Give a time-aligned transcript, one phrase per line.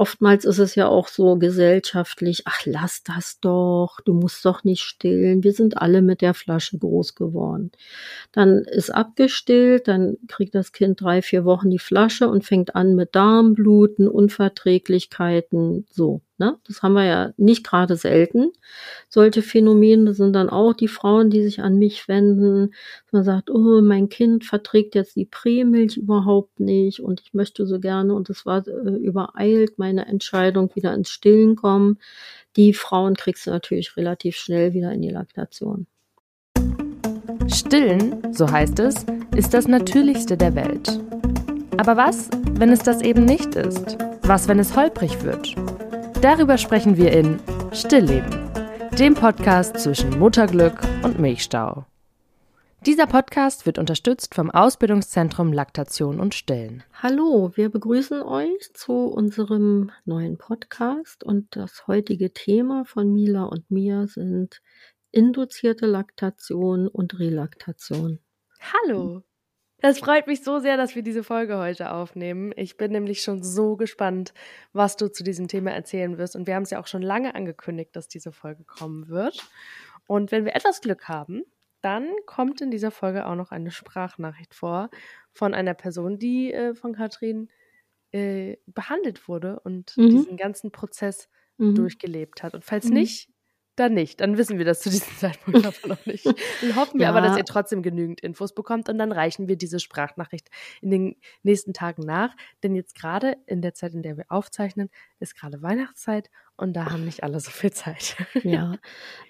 [0.00, 4.80] oftmals ist es ja auch so gesellschaftlich, ach, lass das doch, du musst doch nicht
[4.80, 5.44] stillen.
[5.44, 7.70] Wir sind alle mit der Flasche groß geworden.
[8.32, 12.94] Dann ist abgestillt, dann kriegt das Kind drei, vier Wochen die Flasche und fängt an
[12.94, 16.22] mit Darmbluten, Unverträglichkeiten, so.
[16.40, 16.56] Ne?
[16.66, 18.50] Das haben wir ja nicht gerade selten.
[19.10, 22.72] Solche Phänomene sind dann auch die Frauen, die sich an mich wenden.
[23.12, 27.78] Man sagt, oh, mein Kind verträgt jetzt die Prämilch überhaupt nicht und ich möchte so
[27.78, 31.98] gerne und es war äh, übereilt meine Entscheidung, wieder ins Stillen kommen.
[32.56, 35.86] Die Frauen kriegst du natürlich relativ schnell wieder in die Laktation.
[37.48, 39.04] Stillen, so heißt es,
[39.36, 40.98] ist das Natürlichste der Welt.
[41.76, 43.98] Aber was, wenn es das eben nicht ist?
[44.22, 45.54] Was, wenn es holprig wird?
[46.22, 47.40] Darüber sprechen wir in
[47.72, 48.50] Stillleben,
[48.98, 51.86] dem Podcast zwischen Mutterglück und Milchstau.
[52.84, 56.82] Dieser Podcast wird unterstützt vom Ausbildungszentrum Laktation und Stillen.
[56.92, 63.70] Hallo, wir begrüßen euch zu unserem neuen Podcast und das heutige Thema von Mila und
[63.70, 64.60] mir sind
[65.12, 68.18] induzierte Laktation und Relaktation.
[68.60, 69.22] Hallo.
[69.80, 72.52] Das freut mich so sehr, dass wir diese Folge heute aufnehmen.
[72.56, 74.34] Ich bin nämlich schon so gespannt,
[74.72, 76.36] was du zu diesem Thema erzählen wirst.
[76.36, 79.48] Und wir haben es ja auch schon lange angekündigt, dass diese Folge kommen wird.
[80.06, 81.42] Und wenn wir etwas Glück haben,
[81.80, 84.90] dann kommt in dieser Folge auch noch eine Sprachnachricht vor
[85.32, 87.48] von einer Person, die äh, von Katrin
[88.12, 90.10] äh, behandelt wurde und mhm.
[90.10, 91.74] diesen ganzen Prozess mhm.
[91.74, 92.54] durchgelebt hat.
[92.54, 92.94] Und falls mhm.
[92.94, 93.30] nicht,
[93.80, 94.20] dann nicht.
[94.20, 96.26] Dann wissen wir das zu diesem Zeitpunkt davon noch nicht.
[96.26, 97.10] Dann hoffen wir ja.
[97.10, 100.48] aber, dass ihr trotzdem genügend Infos bekommt und dann reichen wir diese Sprachnachricht
[100.80, 102.34] in den nächsten Tagen nach.
[102.62, 106.90] Denn jetzt gerade in der Zeit, in der wir aufzeichnen, ist gerade Weihnachtszeit und da
[106.90, 108.16] haben nicht alle so viel Zeit.
[108.44, 108.74] ja,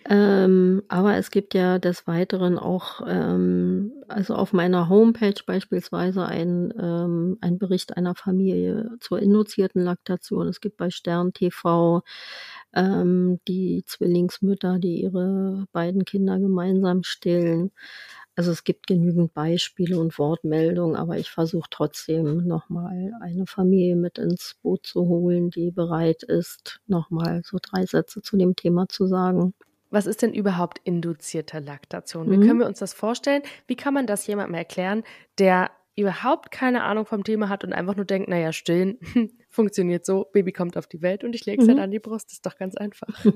[0.08, 6.72] ähm, aber es gibt ja des Weiteren auch, ähm, also auf meiner Homepage beispielsweise ein,
[6.78, 10.48] ähm, ein Bericht einer Familie zur induzierten Laktation.
[10.48, 12.02] Es gibt bei Stern TV
[12.74, 17.70] ähm, die Zwillingsmütter, die ihre beiden Kinder gemeinsam stillen.
[18.36, 24.18] Also es gibt genügend Beispiele und Wortmeldungen, aber ich versuche trotzdem nochmal eine Familie mit
[24.18, 29.06] ins Boot zu holen, die bereit ist, nochmal so drei Sätze zu dem Thema zu
[29.06, 29.54] sagen.
[29.90, 32.30] Was ist denn überhaupt induzierte Laktation?
[32.30, 32.46] Wie mhm.
[32.46, 33.42] können wir uns das vorstellen?
[33.66, 35.02] Wie kann man das jemandem erklären,
[35.38, 38.98] der überhaupt keine Ahnung vom Thema hat und einfach nur denkt, naja, stillen
[39.48, 41.80] funktioniert so, Baby kommt auf die Welt und ich lege es halt mhm.
[41.80, 43.08] halt an die Brust, das ist doch ganz einfach.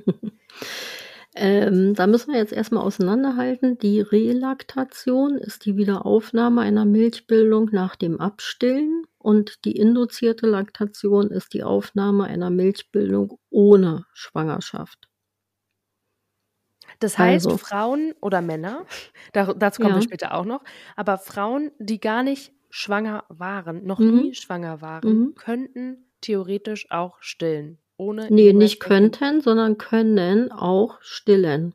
[1.34, 3.78] ähm, da müssen wir jetzt erstmal auseinanderhalten.
[3.78, 11.52] Die Relaktation ist die Wiederaufnahme einer Milchbildung nach dem Abstillen und die induzierte Laktation ist
[11.52, 15.08] die Aufnahme einer Milchbildung ohne Schwangerschaft.
[17.00, 17.58] Das heißt, also.
[17.58, 18.86] Frauen oder Männer,
[19.32, 20.00] dazu kommen ja.
[20.00, 20.62] wir später auch noch,
[20.94, 24.16] aber Frauen, die gar nicht schwanger waren, noch mhm.
[24.16, 25.34] nie schwanger waren, mhm.
[25.34, 27.78] könnten theoretisch auch stillen.
[27.96, 31.74] Ohne nee, nicht könnten, sondern können auch stillen.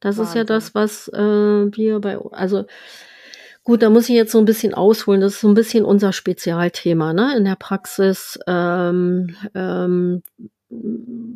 [0.00, 0.24] Das Wahnsinn.
[0.24, 2.64] ist ja das, was äh, wir bei, also
[3.64, 5.20] gut, da muss ich jetzt so ein bisschen ausholen.
[5.20, 7.36] Das ist so ein bisschen unser Spezialthema, ne?
[7.36, 10.22] In der Praxis ähm, ähm,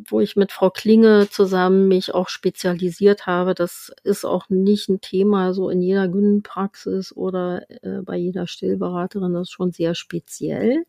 [0.09, 3.53] wo ich mit Frau Klinge zusammen mich auch spezialisiert habe.
[3.53, 9.33] Das ist auch nicht ein Thema so in jeder Gynpraxis oder äh, bei jeder Stillberaterin.
[9.33, 10.85] Das ist schon sehr speziell.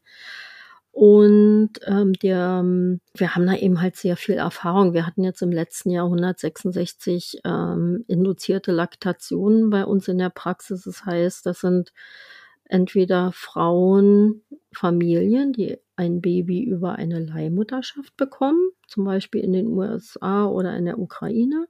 [0.93, 4.95] Und ähm, der, wir haben da eben halt sehr viel Erfahrung.
[4.95, 10.83] Wir hatten jetzt im letzten Jahr 166 ähm, induzierte Laktationen bei uns in der Praxis.
[10.85, 11.93] Das heißt, das sind
[12.65, 20.47] entweder Frauen, Familien, die ein Baby über eine Leihmutterschaft bekommen, zum Beispiel in den USA
[20.47, 21.67] oder in der Ukraine,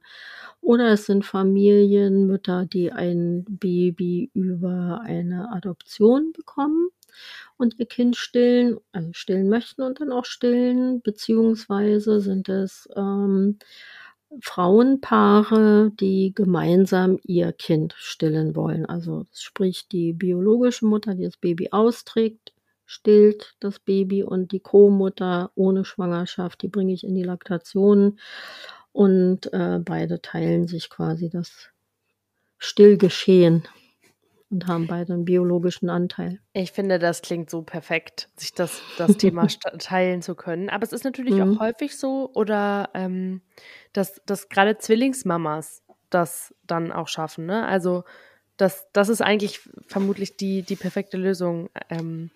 [0.61, 6.89] oder es sind Familienmütter, die ein Baby über eine Adoption bekommen
[7.57, 13.59] und ihr Kind stillen, also stillen möchten und dann auch stillen, beziehungsweise sind es ähm,
[14.41, 18.85] Frauenpaare, die gemeinsam ihr Kind stillen wollen.
[18.85, 22.53] Also sprich die biologische Mutter, die das Baby austrägt,
[22.85, 28.19] stillt das Baby und die Co-Mutter ohne Schwangerschaft, die bringe ich in die Laktation.
[28.91, 31.69] Und äh, beide teilen sich quasi das
[32.57, 33.63] Stillgeschehen
[34.49, 36.39] und haben beide einen biologischen Anteil.
[36.53, 39.47] Ich finde, das klingt so perfekt, sich das, das Thema
[39.79, 40.69] teilen zu können.
[40.69, 41.57] Aber es ist natürlich mhm.
[41.57, 43.41] auch häufig so, oder ähm,
[43.93, 47.45] dass, dass gerade Zwillingsmamas das dann auch schaffen.
[47.45, 47.65] Ne?
[47.67, 48.03] Also
[48.57, 51.69] das, das ist eigentlich vermutlich die, die perfekte Lösung.
[51.89, 52.31] Ähm,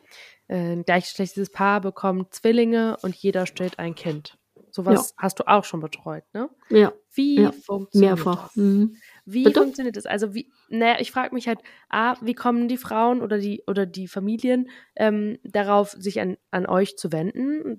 [0.47, 4.37] äh, ein gleichgeschlechtliches Paar bekommt Zwillinge und jeder stellt ein Kind.
[4.71, 5.23] Sowas ja.
[5.23, 6.49] hast du auch schon betreut, ne?
[6.69, 6.93] Ja.
[7.13, 7.51] Wie ja.
[7.51, 8.47] funktioniert Mehrfach.
[8.47, 8.55] das?
[8.55, 8.95] Mhm.
[9.25, 9.61] Wie Bitte?
[9.61, 10.05] funktioniert das?
[10.05, 11.59] Also wie, naja, ich frage mich halt,
[11.89, 16.65] A, wie kommen die Frauen oder die oder die Familien ähm, darauf, sich an, an
[16.65, 17.77] euch zu wenden?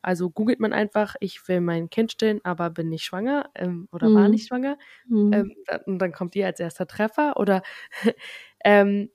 [0.00, 4.08] also googelt man einfach, ich will mein Kind stillen, aber bin nicht schwanger ähm, oder
[4.08, 4.14] mhm.
[4.14, 4.78] war nicht schwanger.
[5.06, 5.32] Mhm.
[5.32, 5.54] Ähm,
[5.86, 7.36] und dann kommt ihr als erster Treffer.
[7.36, 7.62] Oder
[8.64, 9.10] ähm,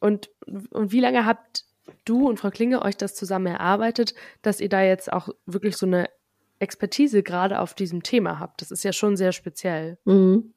[0.00, 1.64] und, und wie lange habt
[2.04, 5.86] du und Frau Klinge euch das zusammen erarbeitet, dass ihr da jetzt auch wirklich so
[5.86, 6.08] eine
[6.62, 8.62] Expertise gerade auf diesem Thema habt?
[8.62, 9.98] Das ist ja schon sehr speziell.
[10.04, 10.54] Mhm.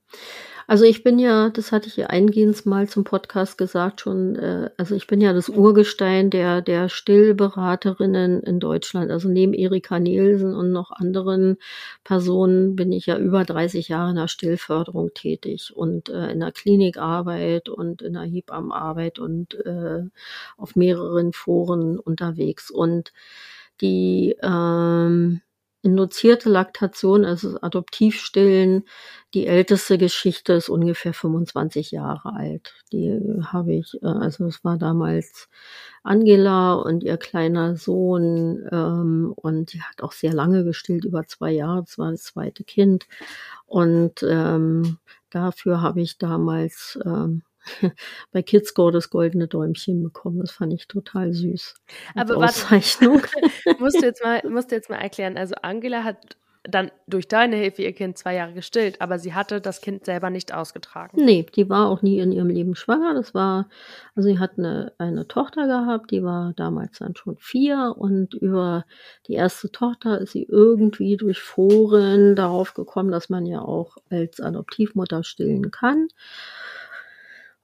[0.67, 4.71] Also ich bin ja, das hatte ich ja eingehend mal zum Podcast gesagt schon, äh,
[4.77, 9.11] also ich bin ja das Urgestein der, der Stillberaterinnen in Deutschland.
[9.11, 11.57] Also neben Erika Nielsen und noch anderen
[12.03, 16.51] Personen bin ich ja über 30 Jahre in der Stillförderung tätig und äh, in der
[16.51, 20.03] Klinikarbeit und in der Hebammenarbeit und äh,
[20.57, 22.71] auf mehreren Foren unterwegs.
[22.71, 23.13] Und
[23.81, 25.41] die ähm,
[25.85, 28.85] induzierte Laktation, also Adoptivstillen,
[29.35, 32.73] die älteste Geschichte ist ungefähr 25 Jahre alt.
[32.91, 35.47] Die habe ich, äh, also es war damals
[36.03, 41.51] Angela und ihr kleiner Sohn ähm, und die hat auch sehr lange gestillt, über zwei
[41.51, 43.07] Jahre, das war das zweite Kind.
[43.65, 44.97] Und ähm,
[45.29, 47.43] dafür habe ich damals ähm,
[48.31, 50.39] bei Kidscore das goldene Däumchen bekommen.
[50.39, 51.75] Das fand ich total süß.
[52.15, 53.21] Aber Auszeichnung.
[53.21, 55.37] Warte, musst du jetzt mal, musst du jetzt mal erklären.
[55.37, 56.37] Also Angela hat
[56.69, 60.29] dann durch deine Hilfe ihr Kind zwei Jahre gestillt, aber sie hatte das Kind selber
[60.29, 61.23] nicht ausgetragen.
[61.23, 63.13] Nee, die war auch nie in ihrem Leben schwanger.
[63.13, 63.69] Das war,
[64.15, 68.85] also sie hat eine, eine Tochter gehabt, die war damals dann schon vier und über
[69.27, 74.39] die erste Tochter ist sie irgendwie durch Foren darauf gekommen, dass man ja auch als
[74.39, 76.07] Adoptivmutter stillen kann.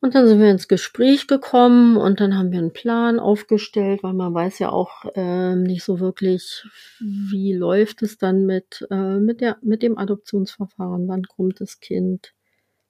[0.04, 4.14] Und dann sind wir ins Gespräch gekommen und dann haben wir einen Plan aufgestellt, weil
[4.14, 6.66] man weiß ja auch ähm, nicht so wirklich,
[7.00, 12.34] wie läuft es dann mit, äh, mit, der, mit dem Adoptionsverfahren, wann kommt das Kind.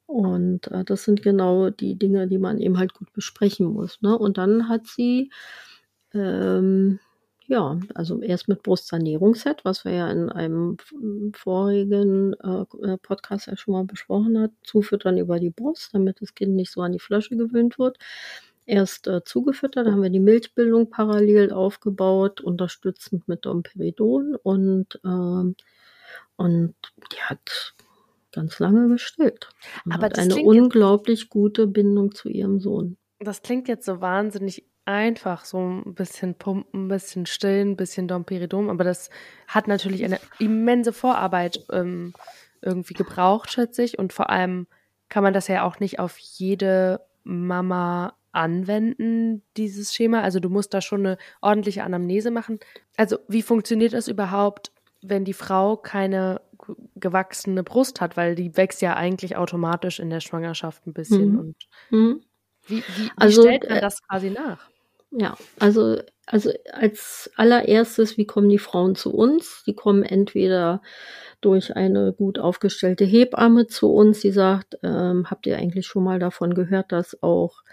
[0.05, 4.01] Und äh, das sind genau die Dinge, die man eben halt gut besprechen muss.
[4.01, 4.17] Ne?
[4.17, 5.31] Und dann hat sie
[6.13, 6.99] ähm,
[7.51, 10.77] ja, also erst mit Brustsanierungsset, was wir ja in einem
[11.33, 16.33] vorigen äh, äh, Podcast ja schon mal besprochen hat, zufüttern über die Brust, damit das
[16.33, 17.97] Kind nicht so an die Flasche gewöhnt wird.
[18.65, 25.57] Erst äh, zugefüttert, haben wir die Milchbildung parallel aufgebaut, unterstützend mit Domperidon und, ähm,
[26.37, 26.75] und
[27.11, 27.75] die hat
[28.31, 29.49] ganz lange gestillt.
[29.89, 32.95] Aber hat eine unglaublich gute Bindung zu ihrem Sohn.
[33.19, 38.07] Das klingt jetzt so wahnsinnig einfach so ein bisschen pumpen, ein bisschen stillen, ein bisschen
[38.07, 39.09] Domperidom, aber das
[39.47, 42.13] hat natürlich eine immense Vorarbeit ähm,
[42.61, 43.97] irgendwie gebraucht, schätze ich.
[43.97, 44.67] Und vor allem
[45.09, 50.21] kann man das ja auch nicht auf jede Mama anwenden, dieses Schema.
[50.21, 52.59] Also du musst da schon eine ordentliche Anamnese machen.
[52.97, 54.71] Also wie funktioniert das überhaupt,
[55.01, 56.41] wenn die Frau keine
[56.95, 61.33] gewachsene Brust hat, weil die wächst ja eigentlich automatisch in der Schwangerschaft ein bisschen.
[61.33, 61.39] Mhm.
[61.39, 61.55] Und
[61.89, 62.23] mhm.
[62.67, 64.69] Wie, wie, wie also, stellt man äh, das quasi nach?
[65.13, 69.63] Ja, also, also als allererstes, wie kommen die Frauen zu uns?
[69.65, 70.81] Die kommen entweder
[71.41, 76.19] durch eine gut aufgestellte Hebamme zu uns, die sagt, ähm, habt ihr eigentlich schon mal
[76.19, 77.63] davon gehört, dass auch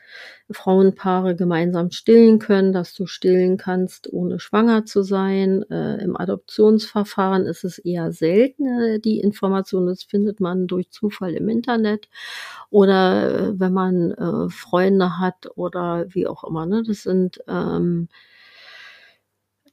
[0.51, 5.63] Frauenpaare gemeinsam stillen können, dass du stillen kannst, ohne schwanger zu sein.
[5.71, 11.49] Äh, Im Adoptionsverfahren ist es eher selten, die Information, das findet man durch Zufall im
[11.49, 12.09] Internet
[12.71, 16.65] oder äh, wenn man äh, Freunde hat oder wie auch immer.
[16.67, 16.83] Ne?
[16.87, 18.09] Das sind ähm,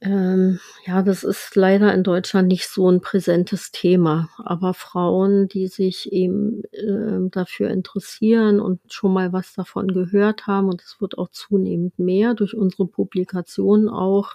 [0.00, 4.28] ähm, ja, das ist leider in Deutschland nicht so ein präsentes Thema.
[4.38, 10.68] Aber Frauen, die sich eben äh, dafür interessieren und schon mal was davon gehört haben,
[10.68, 14.34] und es wird auch zunehmend mehr durch unsere Publikationen auch,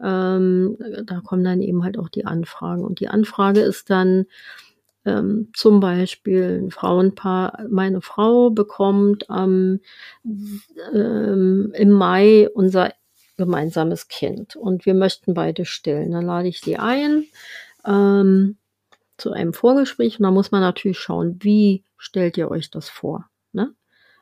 [0.00, 2.84] ähm, da kommen dann eben halt auch die Anfragen.
[2.84, 4.26] Und die Anfrage ist dann
[5.04, 9.80] ähm, zum Beispiel ein Frauenpaar, meine Frau bekommt ähm,
[10.94, 12.92] ähm, im Mai unser
[13.38, 16.12] gemeinsames Kind und wir möchten beide stillen.
[16.12, 17.24] Dann lade ich sie ein
[17.86, 18.58] ähm,
[19.16, 23.30] zu einem Vorgespräch und da muss man natürlich schauen, wie stellt ihr euch das vor?
[23.52, 23.74] Ne?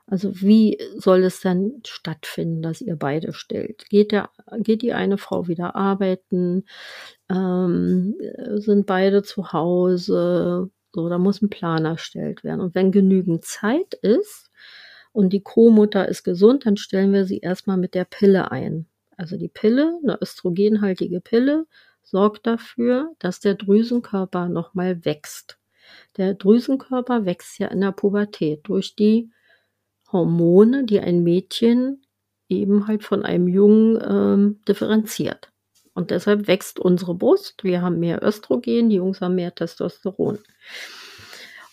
[0.07, 3.89] Also wie soll es denn stattfinden, dass ihr beide stillt?
[3.89, 6.65] Geht, der, geht die eine Frau wieder arbeiten?
[7.29, 8.15] Ähm,
[8.55, 10.71] sind beide zu Hause?
[10.93, 12.61] So, da muss ein Plan erstellt werden.
[12.61, 14.51] Und wenn genügend Zeit ist
[15.13, 18.87] und die Co-Mutter ist gesund, dann stellen wir sie erstmal mit der Pille ein.
[19.17, 21.67] Also die Pille, eine östrogenhaltige Pille,
[22.03, 25.59] sorgt dafür, dass der Drüsenkörper nochmal wächst.
[26.17, 29.31] Der Drüsenkörper wächst ja in der Pubertät durch die
[30.13, 32.03] Hormone, die ein Mädchen
[32.49, 35.51] eben halt von einem Jungen ähm, differenziert.
[35.95, 37.65] Und deshalb wächst unsere Brust.
[37.65, 40.39] Wir haben mehr Östrogen, die Jungs haben mehr Testosteron.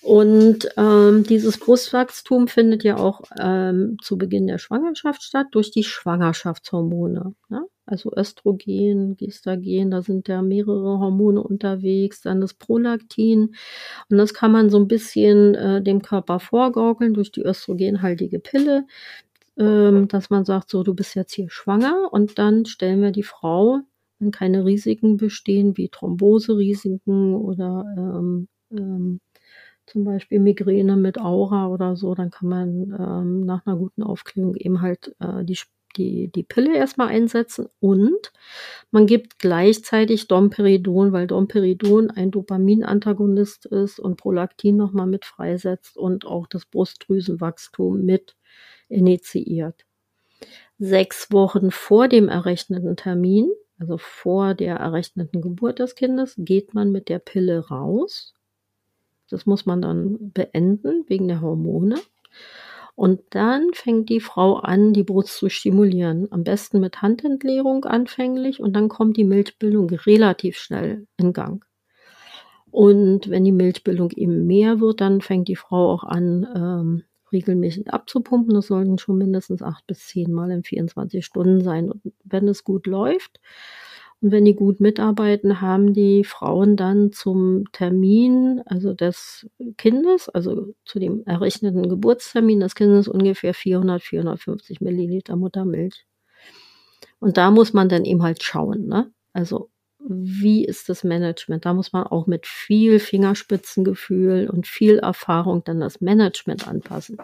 [0.03, 5.85] Und ähm, dieses Brustwachstum findet ja auch ähm, zu Beginn der Schwangerschaft statt durch die
[5.85, 7.35] Schwangerschaftshormone.
[7.47, 7.65] Ne?
[7.85, 13.55] Also Östrogen, Gestagen, da sind ja mehrere Hormone unterwegs, dann das Prolaktin.
[14.09, 18.85] Und das kann man so ein bisschen äh, dem Körper vorgaukeln durch die östrogenhaltige Pille,
[19.57, 23.23] ähm, dass man sagt, so, du bist jetzt hier schwanger und dann stellen wir die
[23.23, 23.79] Frau,
[24.19, 29.19] wenn keine Risiken bestehen, wie Thromboserisiken oder ähm, ähm,
[29.85, 34.55] zum Beispiel Migräne mit Aura oder so, dann kann man ähm, nach einer guten Aufklärung
[34.55, 35.57] eben halt äh, die,
[35.97, 38.31] die, die Pille erstmal einsetzen und
[38.91, 46.25] man gibt gleichzeitig Domperidon, weil Domperidon ein Dopaminantagonist ist und Prolaktin nochmal mit freisetzt und
[46.25, 48.35] auch das Brustdrüsenwachstum mit
[48.87, 49.85] initiiert.
[50.79, 56.91] Sechs Wochen vor dem errechneten Termin, also vor der errechneten Geburt des Kindes, geht man
[56.91, 58.33] mit der Pille raus
[59.33, 61.95] das muss man dann beenden wegen der Hormone.
[62.95, 66.27] Und dann fängt die Frau an, die Brust zu stimulieren.
[66.31, 71.65] Am besten mit Handentleerung anfänglich und dann kommt die Milchbildung relativ schnell in Gang.
[72.69, 77.91] Und wenn die Milchbildung eben mehr wird, dann fängt die Frau auch an, ähm, regelmäßig
[77.91, 78.53] abzupumpen.
[78.53, 81.91] Das sollten schon mindestens acht bis zehn Mal in 24 Stunden sein.
[81.91, 83.39] Und wenn es gut läuft,
[84.23, 90.73] und wenn die gut mitarbeiten, haben die Frauen dann zum Termin, also des Kindes, also
[90.85, 96.05] zu dem errechneten Geburtstermin des Kindes ungefähr 400, 450 Milliliter Muttermilch.
[97.19, 99.11] Und da muss man dann eben halt schauen, ne?
[99.33, 101.65] Also, wie ist das Management?
[101.65, 107.17] Da muss man auch mit viel Fingerspitzengefühl und viel Erfahrung dann das Management anpassen.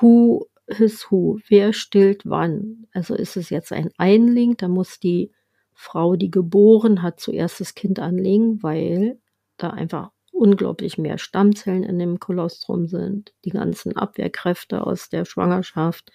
[0.00, 1.40] Who is who?
[1.46, 2.86] Wer stillt wann?
[2.94, 5.30] Also ist es jetzt ein Einling, da muss die
[5.76, 9.20] Frau, die geboren hat, zuerst das Kind anlegen, weil
[9.58, 16.10] da einfach unglaublich mehr Stammzellen in dem Kolostrum sind, die ganzen Abwehrkräfte aus der Schwangerschaft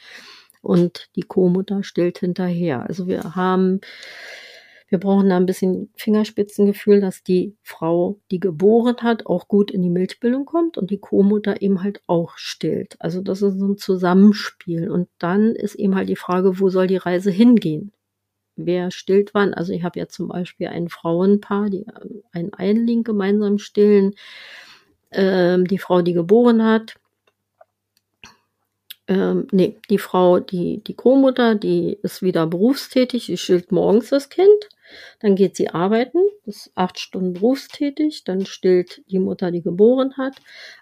[0.61, 2.83] und die Co-Mutter stillt hinterher.
[2.87, 3.81] Also wir haben,
[4.89, 9.81] wir brauchen da ein bisschen Fingerspitzengefühl, dass die Frau, die geboren hat, auch gut in
[9.81, 12.95] die Milchbildung kommt und die Co-Mutter eben halt auch stillt.
[12.99, 14.91] Also das ist so ein Zusammenspiel.
[14.91, 17.91] Und dann ist eben halt die Frage, wo soll die Reise hingehen?
[18.65, 19.53] Wer stillt wann.
[19.53, 24.15] Also ich habe ja zum Beispiel ein Frauenpaar, die ähm, einen Einling gemeinsam stillen.
[25.11, 26.95] Ähm, die Frau, die geboren hat,
[29.11, 34.29] ähm, nee, die Frau, die, die Co-Mutter, die ist wieder berufstätig, die stillt morgens das
[34.29, 34.69] Kind.
[35.19, 40.35] Dann geht sie arbeiten, ist acht Stunden berufstätig, dann stillt die Mutter, die geboren hat.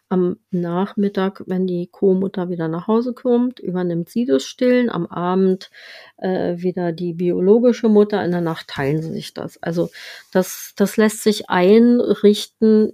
[0.09, 4.89] Am Nachmittag, wenn die Co-Mutter wieder nach Hause kommt, übernimmt sie das Stillen.
[4.89, 5.69] Am Abend
[6.17, 8.23] äh, wieder die biologische Mutter.
[8.23, 9.61] In der Nacht teilen sie sich das.
[9.61, 9.89] Also
[10.31, 12.93] das, das lässt sich einrichten,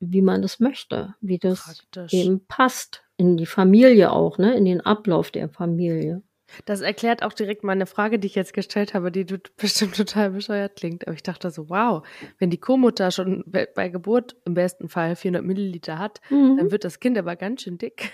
[0.00, 2.12] wie man das möchte, wie das Praktisch.
[2.12, 6.22] eben passt in die Familie auch, ne, in den Ablauf der Familie.
[6.64, 9.26] Das erklärt auch direkt meine Frage, die ich jetzt gestellt habe, die
[9.56, 11.06] bestimmt total bescheuert klingt.
[11.06, 12.06] Aber ich dachte so, wow,
[12.38, 16.56] wenn die Co-Mutter schon bei Geburt im besten Fall 400 Milliliter hat, mhm.
[16.56, 18.12] dann wird das Kind aber ganz schön dick.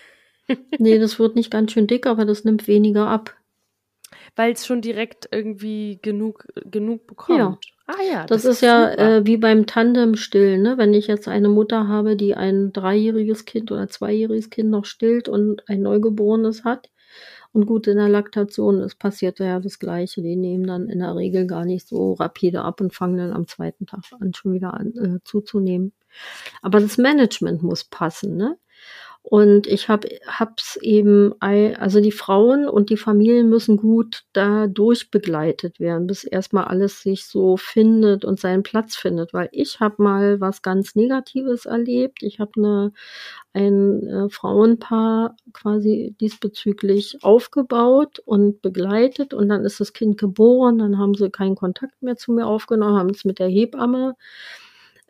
[0.78, 3.34] nee, das wird nicht ganz schön dick, aber das nimmt weniger ab.
[4.36, 7.38] Weil es schon direkt irgendwie genug, genug bekommt.
[7.38, 7.58] Ja.
[7.86, 10.62] Ah ja, das, das ist, ist, ja äh, wie beim Tandem-Stillen.
[10.62, 10.78] Ne?
[10.78, 15.28] Wenn ich jetzt eine Mutter habe, die ein dreijähriges Kind oder zweijähriges Kind noch stillt
[15.28, 16.90] und ein Neugeborenes hat,
[17.52, 20.22] und gut, in der Laktation ist passiert ja das Gleiche.
[20.22, 23.46] Die nehmen dann in der Regel gar nicht so rapide ab und fangen dann am
[23.46, 25.92] zweiten Tag an, schon wieder an äh, zuzunehmen.
[26.62, 28.58] Aber das Management muss passen, ne?
[29.24, 35.78] Und ich habe hab's eben, also die Frauen und die Familien müssen gut da durchbegleitet
[35.78, 39.32] werden, bis erstmal alles sich so findet und seinen Platz findet.
[39.32, 42.22] Weil ich habe mal was ganz Negatives erlebt.
[42.22, 42.92] Ich habe eine
[43.54, 50.98] ein äh, Frauenpaar quasi diesbezüglich aufgebaut und begleitet und dann ist das Kind geboren, dann
[50.98, 54.14] haben sie keinen Kontakt mehr zu mir aufgenommen, haben es mit der Hebamme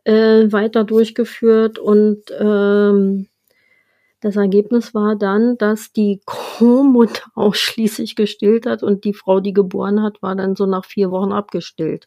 [0.05, 3.29] äh, weiter durchgeführt und ähm,
[4.23, 10.03] das Ergebnis war dann, dass die Co-Mutter ausschließlich gestillt hat und die Frau, die geboren
[10.03, 12.07] hat, war dann so nach vier Wochen abgestillt.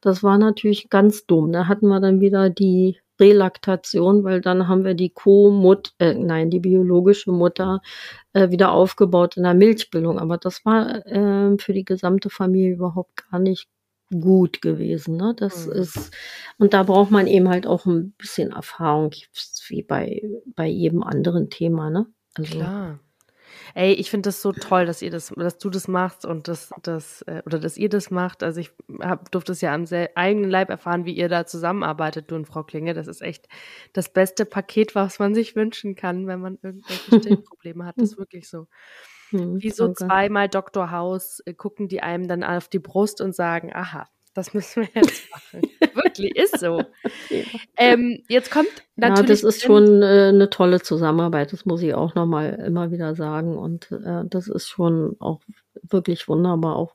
[0.00, 1.50] Das war natürlich ganz dumm.
[1.50, 6.50] Da hatten wir dann wieder die Relaktation, weil dann haben wir die Co-Mutter, äh, nein,
[6.50, 7.80] die biologische Mutter
[8.34, 10.18] äh, wieder aufgebaut in der Milchbildung.
[10.18, 13.68] Aber das war äh, für die gesamte Familie überhaupt gar nicht
[14.10, 15.16] gut gewesen.
[15.16, 15.34] Ne?
[15.36, 15.72] Das mhm.
[15.72, 16.10] ist,
[16.58, 19.12] und da braucht man eben halt auch ein bisschen Erfahrung,
[19.68, 20.22] wie bei,
[20.54, 21.90] bei jedem anderen Thema.
[21.90, 22.06] Ne?
[22.34, 23.00] Also, Klar.
[23.74, 26.70] Ey, ich finde das so toll, dass ihr das, dass du das machst und das,
[26.82, 28.42] das, äh, oder dass ihr das macht.
[28.42, 28.70] Also ich
[29.00, 29.84] hab, durfte es ja am
[30.14, 32.94] eigenen Leib erfahren, wie ihr da zusammenarbeitet, du und Frau Klinge.
[32.94, 33.48] Das ist echt
[33.92, 37.96] das beste Paket, was man sich wünschen kann, wenn man irgendwelche Stillprobleme hat.
[37.96, 38.66] Das ist wirklich so.
[39.34, 40.90] Hm, wie so zweimal Dr.
[40.90, 44.88] House äh, gucken die einem dann auf die Brust und sagen, aha, das müssen wir
[44.94, 45.62] jetzt machen.
[45.94, 46.78] Wirklich, ist so.
[47.30, 47.44] Ja.
[47.76, 49.20] Ähm, jetzt kommt natürlich.
[49.20, 53.14] Ja, das ist schon äh, eine tolle Zusammenarbeit, das muss ich auch nochmal immer wieder
[53.14, 53.56] sagen.
[53.56, 55.40] Und äh, das ist schon auch
[55.82, 56.94] wirklich wunderbar, auch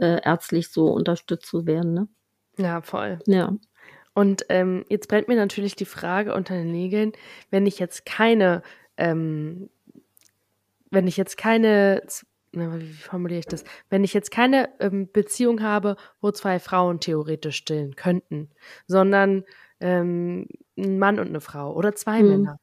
[0.00, 1.94] äh, ärztlich so unterstützt zu werden.
[1.94, 2.08] Ne?
[2.56, 3.18] Ja, voll.
[3.26, 3.54] Ja.
[4.14, 7.12] Und ähm, jetzt brennt mir natürlich die Frage unter den Nägeln,
[7.50, 8.62] wenn ich jetzt keine,
[8.96, 9.70] ähm,
[10.90, 12.02] wenn ich jetzt keine
[12.52, 13.64] wie formuliere ich das?
[13.90, 18.50] Wenn ich jetzt keine ähm, Beziehung habe, wo zwei Frauen theoretisch stillen könnten,
[18.86, 19.44] sondern
[19.78, 22.28] ähm, ein Mann und eine Frau oder zwei mhm.
[22.28, 22.60] Männer.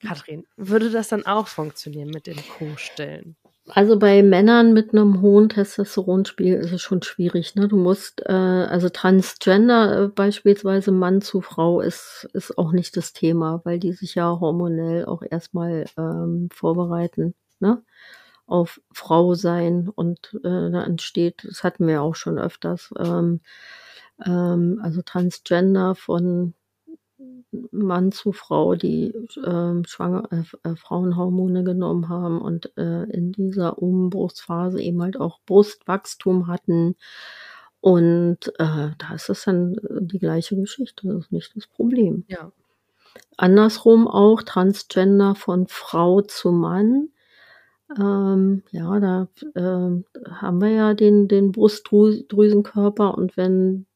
[0.00, 3.36] Kathrin, würde das dann auch funktionieren mit dem Co-Stillen?
[3.68, 7.56] Also bei Männern mit einem hohen Testosteronspiegel ist es schon schwierig.
[7.56, 7.66] Ne?
[7.66, 13.12] Du musst, äh, also Transgender äh, beispielsweise Mann zu Frau ist, ist auch nicht das
[13.12, 17.34] Thema, weil die sich ja hormonell auch erstmal ähm, vorbereiten.
[17.60, 17.82] Ne?
[18.46, 23.40] auf Frau sein und äh, da entsteht, das hatten wir auch schon öfters, ähm,
[24.24, 26.54] ähm, also Transgender von
[27.70, 33.78] Mann zu Frau, die ähm, schwanger äh, äh, Frauenhormone genommen haben und äh, in dieser
[33.82, 36.96] Umbruchsphase eben halt auch Brustwachstum hatten.
[37.80, 42.24] Und äh, da ist es dann die gleiche Geschichte, das ist nicht das Problem.
[42.28, 42.52] Ja.
[43.36, 47.10] Andersrum auch Transgender von Frau zu Mann
[47.98, 53.86] ähm, ja, da äh, haben wir ja den, den Brustdrüsenkörper und wenn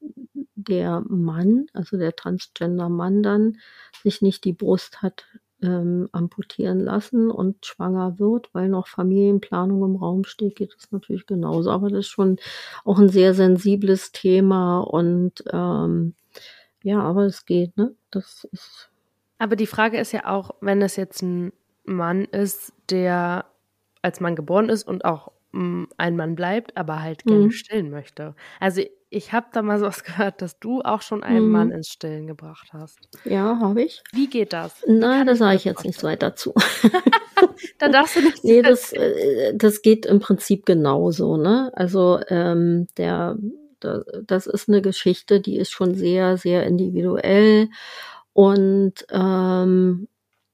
[0.55, 3.59] der Mann, also der Transgender-Mann dann,
[4.03, 5.27] sich nicht die Brust hat
[5.63, 11.27] ähm, amputieren lassen und schwanger wird, weil noch Familienplanung im Raum steht, geht es natürlich
[11.27, 11.71] genauso.
[11.71, 12.39] Aber das ist schon
[12.85, 16.15] auch ein sehr sensibles Thema und ähm,
[16.83, 17.95] ja, aber es geht, ne?
[18.11, 18.91] Das ist.
[19.39, 21.53] Aber die Frage ist ja auch, wenn es jetzt ein
[21.85, 23.45] Mann ist, der
[24.03, 27.51] als Mann geboren ist und auch mh, mm, ein Mann bleibt, aber halt gerne mhm.
[27.51, 28.35] stillen möchte.
[28.59, 31.53] Also ich habe da mal so was gehört, dass du auch schon einen mhm.
[31.53, 32.99] Mann ins Stillen gebracht hast.
[33.25, 34.03] Ja, habe ich.
[34.13, 34.83] Wie geht das?
[34.87, 36.55] Nein, da sage ich jetzt nichts weiter zu.
[37.79, 38.45] da darfst du nicht.
[38.45, 41.37] nee, das, äh, das geht im Prinzip genauso.
[41.37, 41.71] Ne?
[41.75, 43.37] Also ähm, der,
[43.81, 47.69] das ist eine Geschichte, die ist schon sehr, sehr individuell.
[48.33, 50.09] Und ähm,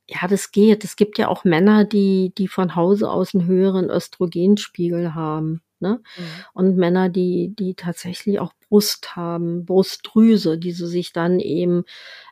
[0.08, 0.84] ja, das geht.
[0.84, 5.62] Es gibt ja auch Männer, die, die von Hause aus einen höheren Östrogenspiegel haben.
[5.78, 6.00] Ne?
[6.16, 6.22] Mhm.
[6.54, 11.84] Und Männer, die, die tatsächlich auch Brust haben, Brustdrüse, die sie sich dann eben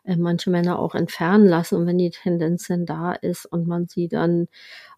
[0.05, 1.77] äh, manche Männer auch entfernen lassen.
[1.77, 4.49] Und wenn die Tendenz denn da ist und man sie dann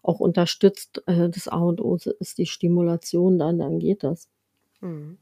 [0.01, 4.29] auch unterstützt, äh, das A und O ist die Stimulation dann, dann geht das.
[4.81, 5.17] Mhm.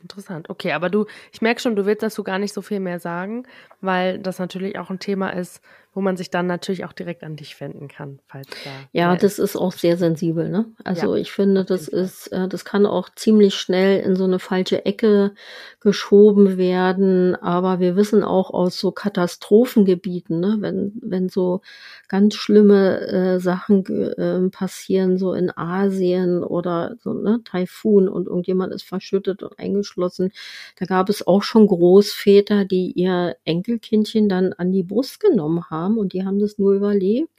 [0.00, 0.48] Interessant.
[0.50, 3.44] Okay, aber du, ich merke schon, du willst dazu gar nicht so viel mehr sagen,
[3.80, 5.60] weil das natürlich auch ein Thema ist,
[5.96, 8.70] wo man sich dann natürlich auch direkt an dich wenden kann, falls da.
[8.92, 10.66] Ja, das ist auch sehr sensibel, ne?
[10.84, 14.38] Also ja, ich finde, das ist, äh, das kann auch ziemlich schnell in so eine
[14.38, 15.32] falsche Ecke
[15.80, 17.34] geschoben werden.
[17.34, 21.62] Aber wir wissen auch aus so Katastrophengebieten, ne, wenn, wenn so
[22.08, 28.74] ganz schlimme äh, Sachen äh, passieren, so in Asien oder so, ne, Taifun und irgendjemand
[28.74, 30.30] ist verschüttet und eingeschlossen.
[30.78, 35.85] Da gab es auch schon Großväter, die ihr Enkelkindchen dann an die Brust genommen haben
[35.86, 37.30] haben und die haben das nur überlebt.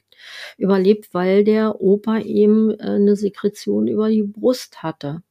[0.56, 5.22] Überlebt, weil der Opa eben äh, eine Sekretion über die Brust hatte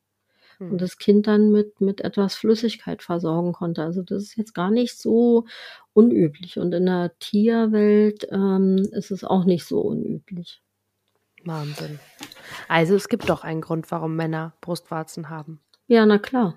[0.60, 0.72] hm.
[0.72, 3.84] und das Kind dann mit, mit etwas Flüssigkeit versorgen konnte.
[3.84, 5.46] Also das ist jetzt gar nicht so
[5.94, 6.58] unüblich.
[6.58, 10.62] Und in der Tierwelt ähm, ist es auch nicht so unüblich.
[11.44, 12.00] Wahnsinn.
[12.68, 15.60] Also es gibt doch einen Grund, warum Männer Brustwarzen haben.
[15.88, 16.56] Ja, na klar.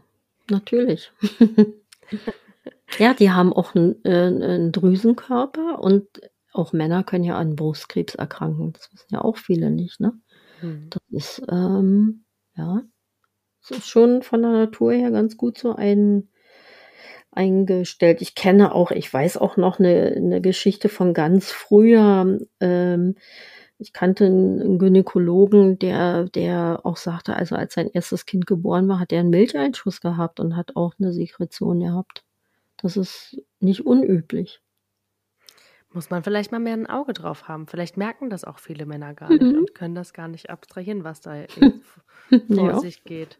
[0.50, 1.12] Natürlich.
[2.98, 6.06] ja, die haben auch einen, äh, einen Drüsenkörper und
[6.52, 8.72] auch Männer können ja an Brustkrebs erkranken.
[8.72, 10.12] Das wissen ja auch viele nicht, ne?
[10.62, 10.88] Mhm.
[10.90, 12.24] Das ist, ähm,
[12.56, 12.82] ja,
[13.62, 16.28] das ist schon von der Natur her ganz gut so ein,
[17.32, 18.22] eingestellt.
[18.22, 22.38] Ich kenne auch, ich weiß auch noch eine, eine Geschichte von ganz früher.
[22.60, 23.14] Ähm,
[23.78, 29.00] ich kannte einen Gynäkologen, der, der auch sagte, also als sein erstes Kind geboren war,
[29.00, 32.24] hat er einen Milcheinschuss gehabt und hat auch eine Sekretion gehabt.
[32.76, 34.60] Das ist nicht unüblich.
[35.92, 37.66] Muss man vielleicht mal mehr ein Auge drauf haben.
[37.66, 39.58] Vielleicht merken das auch viele Männer gar nicht mhm.
[39.58, 41.44] und können das gar nicht abstrahieren, was da
[42.48, 42.78] vor ja.
[42.78, 43.38] sich geht.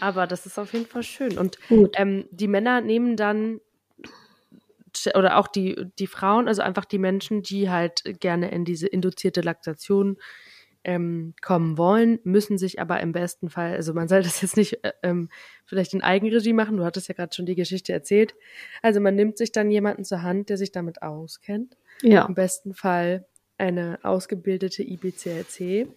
[0.00, 1.38] Aber das ist auf jeden Fall schön.
[1.38, 1.58] Und
[1.94, 3.60] ähm, die Männer nehmen dann
[5.14, 9.42] oder auch die, die Frauen, also einfach die Menschen, die halt gerne in diese induzierte
[9.42, 10.16] Laktation
[10.84, 14.84] ähm, kommen wollen, müssen sich aber im besten Fall, also man soll das jetzt nicht
[14.84, 15.28] äh, ähm,
[15.66, 18.34] vielleicht in Eigenregie machen, du hattest ja gerade schon die Geschichte erzählt.
[18.82, 21.76] Also man nimmt sich dann jemanden zur Hand, der sich damit auskennt.
[22.02, 22.26] Ja.
[22.26, 25.88] Im besten Fall eine ausgebildete IBCLC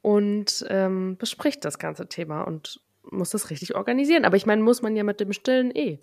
[0.00, 2.80] und ähm, bespricht das ganze Thema und
[3.10, 4.24] muss das richtig organisieren.
[4.24, 5.98] Aber ich meine, muss man ja mit dem Stillen eh.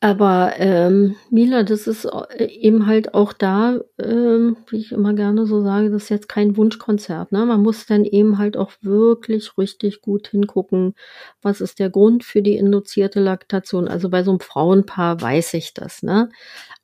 [0.00, 5.44] Aber ähm, Mila, das ist äh, eben halt auch da, ähm, wie ich immer gerne
[5.44, 7.32] so sage, das ist jetzt kein Wunschkonzert.
[7.32, 7.44] Ne?
[7.44, 10.94] Man muss dann eben halt auch wirklich richtig gut hingucken,
[11.42, 13.88] was ist der Grund für die induzierte Laktation.
[13.88, 16.04] Also bei so einem Frauenpaar weiß ich das.
[16.04, 16.28] Ne?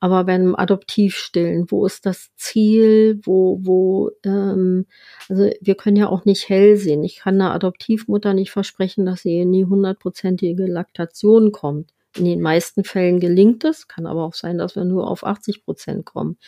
[0.00, 3.20] Aber bei einem Adoptivstillen, wo ist das Ziel?
[3.22, 4.87] Wo, wo, ähm,
[5.29, 7.05] also wir können ja auch nicht hell sehen.
[7.05, 11.92] Ich kann einer Adoptivmutter nicht versprechen, dass sie in die hundertprozentige Laktation kommt.
[12.16, 15.64] In den meisten Fällen gelingt es, kann aber auch sein, dass wir nur auf 80
[15.64, 16.38] Prozent kommen.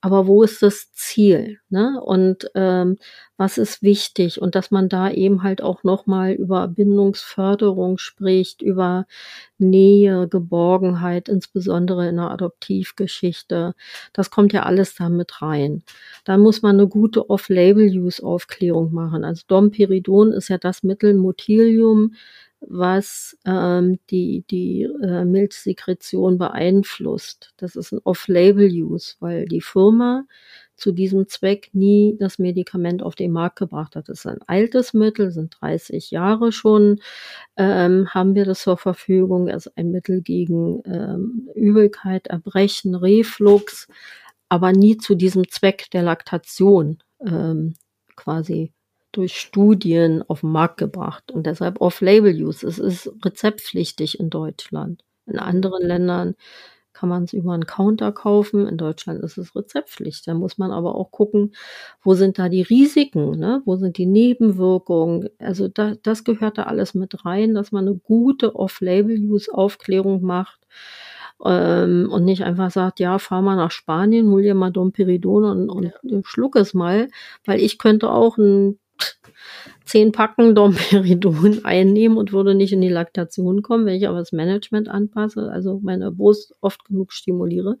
[0.00, 1.60] Aber wo ist das Ziel?
[1.70, 2.00] Ne?
[2.02, 2.98] Und ähm,
[3.36, 4.42] was ist wichtig?
[4.42, 9.06] Und dass man da eben halt auch nochmal über Bindungsförderung spricht, über
[9.58, 13.74] Nähe, Geborgenheit, insbesondere in der Adoptivgeschichte.
[14.12, 15.84] Das kommt ja alles da mit rein.
[16.24, 19.24] Da muss man eine gute Off-Label-Use-Aufklärung machen.
[19.24, 22.14] Also Domperidon ist ja das Mittel Motilium,
[22.68, 27.52] was ähm, die, die äh, Milchsekretion beeinflusst.
[27.56, 30.24] Das ist ein Off-Label-Use, weil die Firma
[30.76, 34.08] zu diesem Zweck nie das Medikament auf den Markt gebracht hat.
[34.08, 37.00] Das ist ein altes Mittel, sind 30 Jahre schon,
[37.56, 39.48] ähm, haben wir das zur Verfügung.
[39.48, 43.88] Also ein Mittel gegen ähm, Übelkeit, Erbrechen, Reflux,
[44.48, 47.74] aber nie zu diesem Zweck der Laktation ähm,
[48.16, 48.72] quasi
[49.16, 52.66] durch Studien auf den Markt gebracht und deshalb Off-Label-Use.
[52.66, 55.04] Es ist rezeptpflichtig in Deutschland.
[55.26, 56.34] In anderen Ländern
[56.92, 58.66] kann man es über einen Counter kaufen.
[58.66, 60.24] In Deutschland ist es rezeptpflichtig.
[60.26, 61.54] Da muss man aber auch gucken,
[62.02, 63.62] wo sind da die Risiken, ne?
[63.64, 65.28] wo sind die Nebenwirkungen.
[65.38, 70.60] Also da, das gehört da alles mit rein, dass man eine gute Off-Label-Use-Aufklärung macht
[71.44, 75.70] ähm, und nicht einfach sagt, ja, fahr mal nach Spanien, hol dir mal Domperidon und,
[75.70, 76.20] und ja.
[76.24, 77.08] schluck es mal,
[77.44, 78.78] weil ich könnte auch ein
[79.84, 83.86] zehn Packen Domperidon einnehmen und würde nicht in die Laktation kommen.
[83.86, 87.78] Wenn ich aber das Management anpasse, also meine Brust oft genug stimuliere,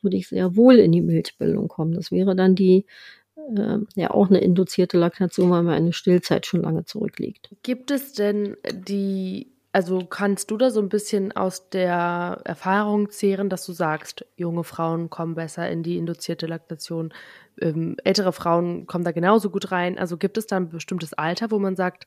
[0.00, 1.92] würde ich sehr wohl in die Milchbildung kommen.
[1.92, 2.86] Das wäre dann die
[3.56, 7.54] äh, ja auch eine induzierte Laktation, weil meine Stillzeit schon lange zurückliegt.
[7.62, 13.48] Gibt es denn die also kannst du da so ein bisschen aus der Erfahrung zehren,
[13.48, 17.12] dass du sagst, junge Frauen kommen besser in die induzierte Laktation,
[17.58, 19.98] ähm, ältere Frauen kommen da genauso gut rein.
[19.98, 22.06] Also gibt es da ein bestimmtes Alter, wo man sagt,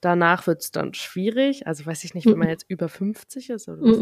[0.00, 1.68] danach wird es dann schwierig?
[1.68, 3.98] Also weiß ich nicht, wenn man jetzt über 50 ist oder was?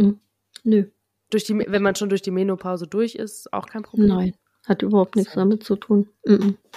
[0.65, 0.85] Nö.
[1.29, 4.09] Durch die, wenn man schon durch die Menopause durch ist, auch kein Problem?
[4.09, 6.09] Nein, hat überhaupt nichts damit zu tun.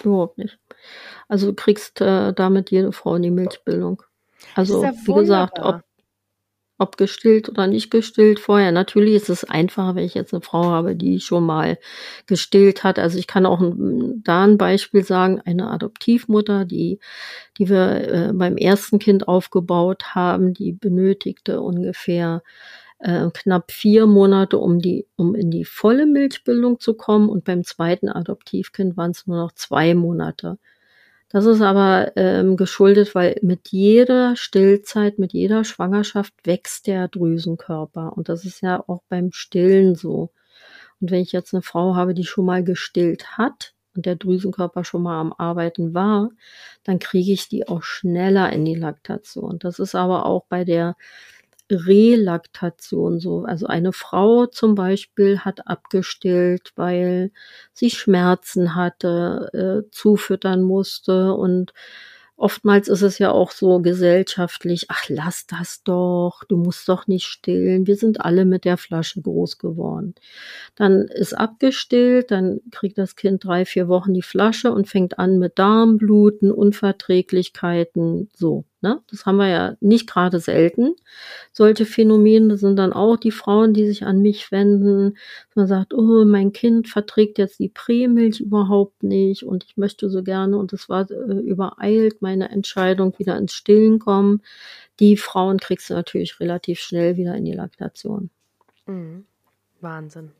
[0.04, 0.60] überhaupt nicht.
[1.30, 4.04] Also du kriegst äh, damit jede Frau in die Milchbildung.
[4.56, 5.84] Also ja wie gesagt, ob
[6.80, 8.72] ob gestillt oder nicht gestillt vorher.
[8.72, 11.78] Natürlich ist es einfacher, wenn ich jetzt eine Frau habe, die schon mal
[12.26, 12.98] gestillt hat.
[12.98, 17.00] Also ich kann auch ein, da ein Beispiel sagen, eine Adoptivmutter, die,
[17.58, 22.42] die wir äh, beim ersten Kind aufgebaut haben, die benötigte ungefähr
[23.00, 27.30] äh, knapp vier Monate, um die, um in die volle Milchbildung zu kommen.
[27.30, 30.58] Und beim zweiten Adoptivkind waren es nur noch zwei Monate.
[31.30, 38.14] Das ist aber ähm, geschuldet, weil mit jeder Stillzeit, mit jeder Schwangerschaft wächst der Drüsenkörper.
[38.18, 40.32] Und das ist ja auch beim Stillen so.
[41.00, 44.84] Und wenn ich jetzt eine Frau habe, die schon mal gestillt hat und der Drüsenkörper
[44.84, 46.32] schon mal am Arbeiten war,
[46.84, 49.60] dann kriege ich die auch schneller in die Laktation.
[49.60, 50.96] Das ist aber auch bei der
[51.70, 53.44] Relaktation so.
[53.44, 57.32] Also eine Frau zum Beispiel hat abgestillt, weil
[57.74, 61.74] sie Schmerzen hatte, äh, zufüttern musste und
[62.40, 67.26] Oftmals ist es ja auch so gesellschaftlich, ach lass das doch, du musst doch nicht
[67.26, 70.16] stillen, wir sind alle mit der Flasche groß geworden.
[70.76, 75.38] Dann ist abgestillt, dann kriegt das Kind drei, vier Wochen die Flasche und fängt an
[75.38, 78.64] mit Darmbluten, Unverträglichkeiten, so.
[78.82, 79.02] Ne?
[79.10, 80.96] Das haben wir ja nicht gerade selten.
[81.52, 85.18] Solche Phänomene sind dann auch die Frauen, die sich an mich wenden.
[85.54, 90.24] Man sagt, oh, mein Kind verträgt jetzt die Prämilch überhaupt nicht und ich möchte so
[90.24, 94.42] gerne und es war äh, übereilt meine Entscheidung, wieder ins Stillen kommen.
[95.02, 98.30] Die Frauen kriegst du natürlich relativ schnell wieder in die Laktation.
[98.86, 99.26] Mhm.
[99.82, 100.32] Wahnsinn.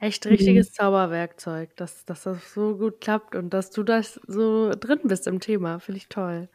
[0.00, 0.74] Echt richtiges mhm.
[0.74, 5.40] Zauberwerkzeug, dass, dass das so gut klappt und dass du das so drin bist im
[5.40, 5.78] Thema.
[5.78, 6.48] Finde ich toll.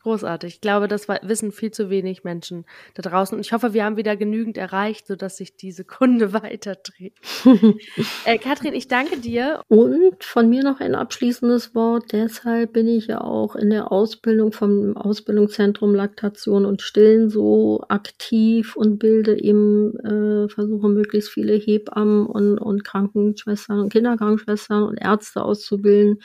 [0.00, 0.54] Großartig.
[0.54, 3.36] Ich glaube, das wissen viel zu wenig Menschen da draußen.
[3.36, 7.14] Und ich hoffe, wir haben wieder genügend erreicht, sodass sich diese Kunde weiterdreht.
[8.24, 9.62] äh, Katrin, ich danke dir.
[9.68, 12.12] Und von mir noch ein abschließendes Wort.
[12.12, 18.76] Deshalb bin ich ja auch in der Ausbildung vom Ausbildungszentrum Laktation und Stillen so aktiv
[18.76, 25.42] und bilde eben, äh, versuche möglichst viele Hebammen und, und Krankenschwestern und Kinderkrankenschwestern und Ärzte
[25.42, 26.20] auszubilden,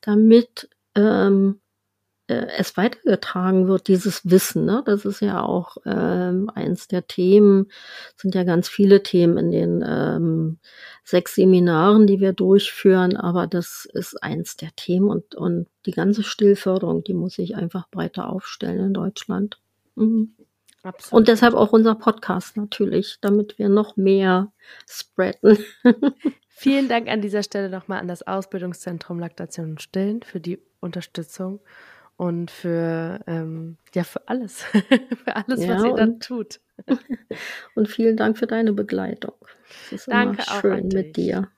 [0.00, 1.60] damit ähm,
[2.28, 4.64] äh, es weitergetragen wird, dieses Wissen.
[4.64, 4.82] Ne?
[4.84, 7.68] Das ist ja auch ähm, eins der Themen,
[8.16, 10.58] sind ja ganz viele Themen in den ähm,
[11.04, 16.22] sechs Seminaren, die wir durchführen, aber das ist eins der Themen und, und die ganze
[16.22, 19.58] Stillförderung, die muss sich einfach breiter aufstellen in Deutschland.
[19.94, 20.34] Mhm.
[20.82, 21.18] Absolut.
[21.18, 24.52] Und deshalb auch unser Podcast natürlich, damit wir noch mehr
[24.88, 25.58] spreaden.
[26.48, 31.60] Vielen Dank an dieser Stelle nochmal an das Ausbildungszentrum Laktation und Stillen für die Unterstützung
[32.16, 34.62] und für, ähm, ja, für alles.
[35.24, 36.60] für alles, ja, was ihr dann tut.
[37.74, 39.34] und vielen Dank für deine Begleitung.
[39.86, 41.48] Es ist Danke immer schön mit dir.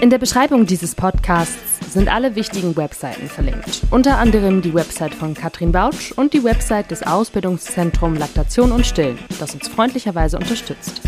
[0.00, 3.82] In der Beschreibung dieses Podcasts sind alle wichtigen Webseiten verlinkt.
[3.90, 9.18] Unter anderem die Website von Katrin Bautsch und die Website des Ausbildungszentrums Laktation und Stillen,
[9.38, 11.02] das uns freundlicherweise unterstützt.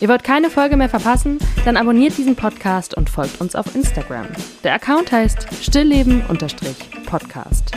[0.00, 1.38] Ihr wollt keine Folge mehr verpassen?
[1.64, 4.26] Dann abonniert diesen Podcast und folgt uns auf Instagram.
[4.64, 7.72] Der Account heißt stillleben-podcast.